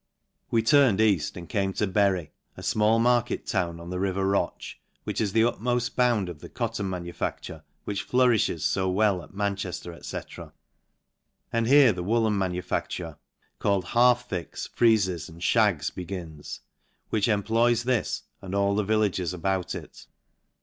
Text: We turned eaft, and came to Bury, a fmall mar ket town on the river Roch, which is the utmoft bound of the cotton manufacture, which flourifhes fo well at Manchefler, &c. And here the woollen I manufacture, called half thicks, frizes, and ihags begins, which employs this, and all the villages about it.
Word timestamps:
We 0.49 0.63
turned 0.63 0.97
eaft, 0.99 1.37
and 1.37 1.47
came 1.47 1.73
to 1.73 1.85
Bury, 1.85 2.31
a 2.57 2.61
fmall 2.61 2.99
mar 2.99 3.21
ket 3.21 3.45
town 3.45 3.79
on 3.79 3.91
the 3.91 3.99
river 3.99 4.25
Roch, 4.27 4.63
which 5.03 5.21
is 5.21 5.31
the 5.31 5.43
utmoft 5.43 5.95
bound 5.95 6.27
of 6.27 6.39
the 6.39 6.49
cotton 6.49 6.89
manufacture, 6.89 7.61
which 7.83 8.07
flourifhes 8.07 8.73
fo 8.73 8.89
well 8.89 9.21
at 9.21 9.31
Manchefler, 9.35 10.03
&c. 10.03 10.19
And 11.53 11.67
here 11.67 11.93
the 11.93 12.01
woollen 12.01 12.33
I 12.33 12.37
manufacture, 12.37 13.19
called 13.59 13.85
half 13.89 14.27
thicks, 14.27 14.67
frizes, 14.75 15.29
and 15.29 15.39
ihags 15.39 15.93
begins, 15.93 16.61
which 17.11 17.27
employs 17.27 17.83
this, 17.83 18.23
and 18.41 18.55
all 18.55 18.73
the 18.73 18.83
villages 18.83 19.35
about 19.35 19.75
it. 19.75 20.07